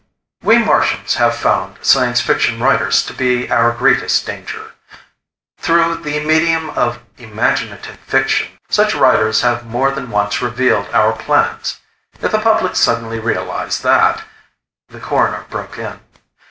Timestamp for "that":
13.83-14.23